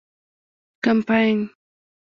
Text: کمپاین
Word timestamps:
کمپاین 0.83 1.37